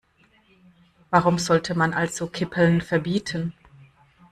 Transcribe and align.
Warum 1.11 1.37
sollte 1.37 1.75
man 1.75 1.93
also 1.93 2.25
Kippeln 2.25 2.81
verbieten? 2.81 3.53